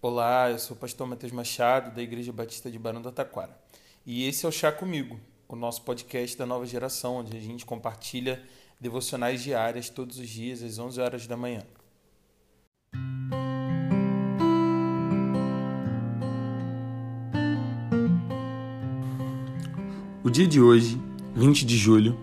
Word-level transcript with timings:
Olá, 0.00 0.48
eu 0.48 0.60
sou 0.60 0.76
o 0.76 0.78
pastor 0.78 1.08
Matheus 1.08 1.32
Machado, 1.32 1.92
da 1.92 2.00
Igreja 2.00 2.32
Batista 2.32 2.70
de 2.70 2.78
Barão 2.78 3.02
do 3.02 3.10
Taquara. 3.10 3.58
E 4.06 4.28
esse 4.28 4.46
é 4.46 4.48
o 4.48 4.52
Chá 4.52 4.70
Comigo, 4.70 5.18
o 5.48 5.56
nosso 5.56 5.82
podcast 5.82 6.38
da 6.38 6.46
nova 6.46 6.64
geração, 6.64 7.16
onde 7.16 7.36
a 7.36 7.40
gente 7.40 7.66
compartilha 7.66 8.40
devocionais 8.80 9.42
diárias 9.42 9.90
todos 9.90 10.20
os 10.20 10.28
dias 10.28 10.62
às 10.62 10.78
11 10.78 11.00
horas 11.00 11.26
da 11.26 11.36
manhã. 11.36 11.64
O 20.22 20.30
dia 20.30 20.46
de 20.46 20.60
hoje, 20.60 20.96
20 21.34 21.66
de 21.66 21.76
julho, 21.76 22.16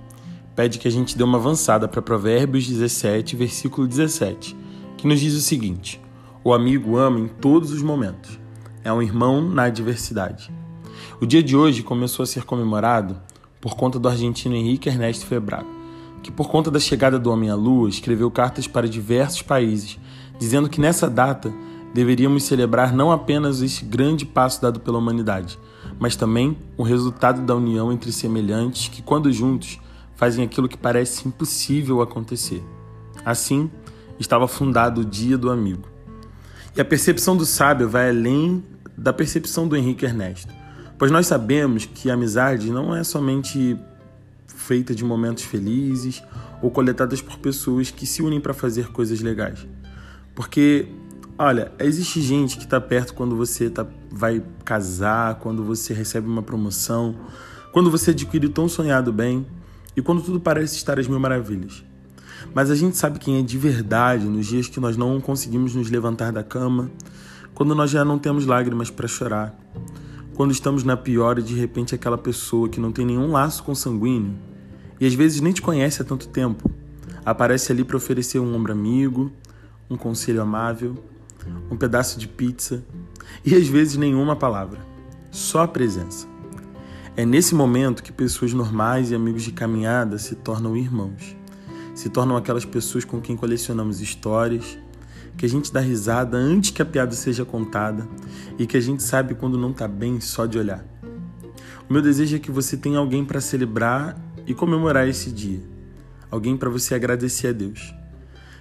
pede 0.56 0.80
que 0.80 0.88
a 0.88 0.92
gente 0.92 1.18
dê 1.18 1.26
uma 1.26 1.38
avançada 1.38 1.90
para 1.90 2.02
Provérbios 2.02 2.66
17, 2.66 3.36
versículo 3.36 3.86
17, 3.86 4.56
que 4.98 5.06
nos 5.06 5.20
diz 5.20 5.34
o 5.34 5.42
seguinte: 5.42 6.05
O 6.48 6.54
amigo 6.54 6.96
ama 6.96 7.20
em 7.20 7.28
todos 7.28 7.72
os 7.72 7.82
momentos, 7.82 8.40
é 8.84 8.94
um 8.94 9.02
irmão 9.02 9.42
na 9.42 9.64
adversidade. 9.64 10.54
O 11.20 11.26
dia 11.26 11.42
de 11.42 11.58
hoje 11.58 11.82
começou 11.82 12.22
a 12.22 12.28
ser 12.28 12.44
comemorado 12.44 13.20
por 13.60 13.76
conta 13.76 13.98
do 13.98 14.08
argentino 14.08 14.54
Henrique 14.54 14.88
Ernesto 14.88 15.26
Febrago, 15.26 15.68
que, 16.22 16.32
por 16.32 16.48
conta 16.48 16.70
da 16.70 16.80
chegada 16.80 17.18
do 17.18 17.32
homem 17.32 17.50
à 17.50 17.56
Lua, 17.56 17.90
escreveu 17.90 18.30
cartas 18.30 18.68
para 18.68 18.88
diversos 18.88 19.42
países, 19.42 19.98
dizendo 20.38 20.70
que 20.70 20.80
nessa 20.80 21.10
data 21.10 21.52
deveríamos 21.96 22.44
celebrar 22.44 22.94
não 22.94 23.12
apenas 23.12 23.64
esse 23.64 23.84
grande 23.84 24.24
passo 24.24 24.62
dado 24.62 24.80
pela 24.80 25.00
humanidade, 25.00 25.58
mas 25.98 26.16
também 26.16 26.56
o 26.78 26.84
resultado 26.84 27.42
da 27.42 27.56
união 27.56 27.92
entre 27.92 28.12
semelhantes 28.12 28.88
que, 28.88 29.02
quando 29.02 29.34
juntos, 29.34 29.80
fazem 30.14 30.46
aquilo 30.46 30.70
que 30.70 30.78
parece 30.78 31.28
impossível 31.28 32.04
acontecer. 32.04 32.64
Assim, 33.26 33.68
estava 34.20 34.48
fundado 34.48 35.02
o 35.02 35.06
Dia 35.06 35.40
do 35.40 35.50
Amigo. 35.50 35.95
E 36.76 36.82
a 36.82 36.84
percepção 36.84 37.38
do 37.38 37.46
sábio 37.46 37.88
vai 37.88 38.10
além 38.10 38.62
da 38.98 39.14
percepção 39.14 39.66
do 39.66 39.78
Henrique 39.78 40.04
Ernesto, 40.04 40.54
pois 40.98 41.10
nós 41.10 41.26
sabemos 41.26 41.86
que 41.86 42.10
a 42.10 42.16
amizade 42.16 42.70
não 42.70 42.94
é 42.94 43.02
somente 43.02 43.80
feita 44.46 44.94
de 44.94 45.06
momentos 45.06 45.44
felizes 45.44 46.22
ou 46.62 46.70
coletadas 46.70 47.22
por 47.22 47.38
pessoas 47.38 47.92
que 47.92 48.06
se 48.06 48.22
unem 48.22 48.42
para 48.42 48.54
fazer 48.54 48.90
coisas 48.92 49.22
legais. 49.22 49.66
Porque, 50.34 50.88
olha, 51.38 51.72
existe 51.80 52.22
gente 52.22 52.58
que 52.58 52.66
está 52.66 52.82
perto 52.82 53.14
quando 53.14 53.38
você 53.38 53.70
tá, 53.70 53.88
vai 54.12 54.44
casar, 54.66 55.36
quando 55.36 55.64
você 55.64 55.94
recebe 55.94 56.28
uma 56.28 56.44
promoção, 56.44 57.16
quando 57.72 57.90
você 57.90 58.12
adquire 58.12 58.48
o 58.48 58.50
tão 58.50 58.68
sonhado 58.68 59.14
bem 59.14 59.48
e 59.96 60.02
quando 60.02 60.22
tudo 60.22 60.42
parece 60.42 60.76
estar 60.76 61.00
às 61.00 61.08
mil 61.08 61.22
maravilhas. 61.22 61.86
Mas 62.54 62.70
a 62.70 62.76
gente 62.76 62.98
sabe 62.98 63.20
quem 63.20 63.40
é 63.40 63.42
de 63.42 63.58
verdade 63.58 64.26
nos 64.26 64.46
dias 64.46 64.68
que 64.68 64.80
nós 64.80 64.96
não 64.96 65.20
conseguimos 65.20 65.76
nos 65.76 65.90
levantar 65.90 66.32
da 66.32 66.44
cama, 66.44 66.92
quando 67.54 67.74
nós 67.74 67.90
já 67.90 68.04
não 68.04 68.20
temos 68.20 68.46
lágrimas 68.46 68.90
para 68.90 69.08
chorar, 69.08 69.58
quando 70.34 70.52
estamos 70.52 70.84
na 70.84 70.98
pior 70.98 71.40
e 71.40 71.42
de 71.42 71.56
repente 71.56 71.96
aquela 71.96 72.18
pessoa 72.18 72.68
que 72.68 72.80
não 72.80 72.92
tem 72.92 73.06
nenhum 73.06 73.32
laço 73.32 73.64
consanguíneo 73.64 74.36
e 75.00 75.06
às 75.06 75.14
vezes 75.14 75.40
nem 75.40 75.54
te 75.54 75.62
conhece 75.62 76.02
há 76.02 76.06
tanto 76.06 76.28
tempo, 76.28 76.70
aparece 77.26 77.72
ali 77.72 77.84
para 77.84 77.98
oferecer 77.98 78.40
um 78.40 78.54
ombro 78.54 78.74
amigo, 78.74 79.32
um 79.90 79.96
conselho 79.96 80.42
amável, 80.42 80.96
um 81.72 81.78
pedaço 81.78 82.20
de 82.20 82.28
pizza 82.28 82.84
e 83.46 83.56
às 83.56 83.68
vezes 83.68 83.96
nenhuma 83.96 84.36
palavra, 84.36 84.80
só 85.32 85.64
a 85.64 85.68
presença. 85.68 86.28
É 87.18 87.26
nesse 87.26 87.56
momento 87.56 88.04
que 88.04 88.12
pessoas 88.12 88.54
normais 88.54 89.12
e 89.12 89.16
amigos 89.16 89.44
de 89.44 89.54
caminhada 89.54 90.18
se 90.18 90.36
tornam 90.36 90.76
irmãos. 90.76 91.36
Se 91.96 92.10
tornam 92.10 92.38
aquelas 92.38 92.66
pessoas 92.66 93.04
com 93.04 93.20
quem 93.20 93.36
colecionamos 93.36 94.02
histórias, 94.02 94.78
que 95.36 95.46
a 95.46 95.50
gente 95.50 95.74
dá 95.74 95.80
risada 95.80 96.38
antes 96.38 96.70
que 96.70 96.82
a 96.82 96.86
piada 96.86 97.14
seja 97.14 97.44
contada 97.44 98.08
e 98.60 98.68
que 98.68 98.78
a 98.78 98.80
gente 98.80 99.02
sabe 99.02 99.34
quando 99.34 99.58
não 99.58 99.72
está 99.72 99.88
bem 99.88 100.22
só 100.22 100.46
de 100.46 100.60
olhar. 100.60 100.86
O 101.90 101.94
meu 101.94 102.02
desejo 102.02 102.36
é 102.36 102.40
que 102.40 102.52
você 102.52 102.78
tenha 102.78 103.00
alguém 103.00 103.26
para 103.26 103.42
celebrar 103.42 104.16
e 104.46 104.54
comemorar 104.54 105.08
esse 105.08 105.32
dia. 105.32 105.62
Alguém 106.30 106.56
para 106.56 106.70
você 106.70 106.94
agradecer 106.94 107.48
a 107.48 107.52
Deus. 107.52 107.96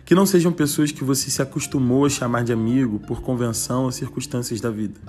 Que 0.04 0.14
não 0.14 0.24
sejam 0.24 0.52
pessoas 0.52 0.90
que 0.90 1.04
você 1.04 1.30
se 1.30 1.42
acostumou 1.42 2.06
a 2.06 2.10
chamar 2.10 2.44
de 2.44 2.52
amigo 2.52 3.00
por 3.00 3.20
convenção 3.20 3.84
ou 3.84 3.92
circunstâncias 3.92 4.60
da 4.60 4.70
vida 4.70 5.00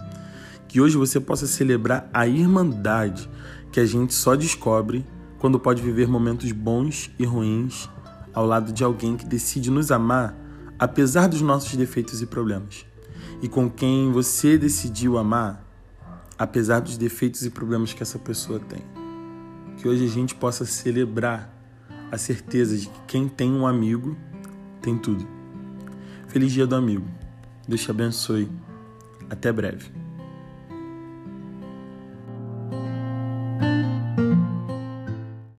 que 0.75 0.81
hoje 0.81 0.97
você 0.97 1.21
possa 1.21 1.47
celebrar 1.47 2.09
a 2.13 2.27
irmandade 2.27 3.29
que 3.71 3.79
a 3.79 3.85
gente 3.85 4.13
só 4.13 4.35
descobre 4.35 5.05
quando 5.39 5.57
pode 5.57 5.81
viver 5.81 6.05
momentos 6.05 6.51
bons 6.51 7.09
e 7.17 7.23
ruins 7.23 7.89
ao 8.35 8.45
lado 8.45 8.73
de 8.73 8.83
alguém 8.83 9.15
que 9.15 9.25
decide 9.25 9.71
nos 9.71 9.91
amar 9.91 10.35
apesar 10.77 11.27
dos 11.27 11.41
nossos 11.41 11.73
defeitos 11.75 12.21
e 12.21 12.25
problemas. 12.25 12.85
E 13.41 13.47
com 13.47 13.69
quem 13.69 14.11
você 14.11 14.57
decidiu 14.57 15.17
amar 15.17 15.65
apesar 16.37 16.81
dos 16.81 16.97
defeitos 16.97 17.43
e 17.45 17.49
problemas 17.49 17.93
que 17.93 18.03
essa 18.03 18.19
pessoa 18.19 18.59
tem. 18.59 18.81
Que 19.77 19.87
hoje 19.87 20.05
a 20.05 20.09
gente 20.09 20.35
possa 20.35 20.65
celebrar 20.65 21.49
a 22.11 22.17
certeza 22.17 22.77
de 22.77 22.87
que 22.87 22.99
quem 23.07 23.27
tem 23.27 23.51
um 23.51 23.65
amigo 23.65 24.17
tem 24.81 24.97
tudo. 24.97 25.25
Feliz 26.27 26.51
dia 26.51 26.67
do 26.67 26.75
amigo. 26.75 27.07
Deus 27.67 27.81
te 27.81 27.89
abençoe. 27.89 28.51
Até 29.29 29.51
breve. 29.51 30.04